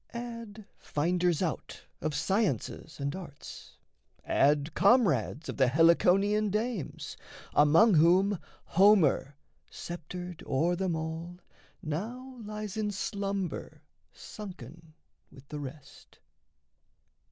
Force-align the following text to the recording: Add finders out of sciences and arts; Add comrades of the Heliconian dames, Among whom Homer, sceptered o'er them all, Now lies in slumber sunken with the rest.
Add 0.13 0.65
finders 0.79 1.43
out 1.43 1.83
of 2.01 2.15
sciences 2.15 2.99
and 2.99 3.15
arts; 3.15 3.77
Add 4.25 4.73
comrades 4.73 5.47
of 5.47 5.57
the 5.57 5.67
Heliconian 5.67 6.49
dames, 6.49 7.15
Among 7.53 7.93
whom 7.93 8.39
Homer, 8.63 9.37
sceptered 9.69 10.41
o'er 10.47 10.75
them 10.75 10.95
all, 10.95 11.37
Now 11.83 12.41
lies 12.43 12.77
in 12.77 12.89
slumber 12.89 13.83
sunken 14.11 14.95
with 15.31 15.47
the 15.49 15.59
rest. 15.59 16.17